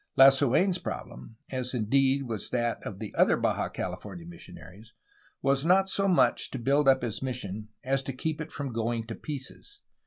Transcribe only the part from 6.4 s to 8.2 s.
to build up his mission as to